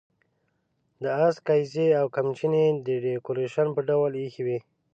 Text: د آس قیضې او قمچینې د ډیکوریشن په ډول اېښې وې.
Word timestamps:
د 1.03 1.03
آس 1.25 1.35
قیضې 1.47 1.87
او 1.99 2.05
قمچینې 2.15 2.65
د 2.85 2.87
ډیکوریشن 3.03 3.67
په 3.75 3.81
ډول 3.89 4.11
اېښې 4.21 4.41
وې. 4.45 4.57